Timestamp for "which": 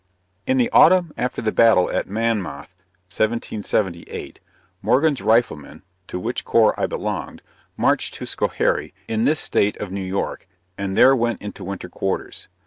6.19-6.43